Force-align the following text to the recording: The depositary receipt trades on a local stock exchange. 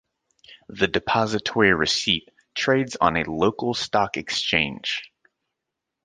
The 0.67 0.87
depositary 0.87 1.73
receipt 1.75 2.29
trades 2.55 2.97
on 2.99 3.17
a 3.17 3.29
local 3.31 3.75
stock 3.75 4.17
exchange. 4.17 5.13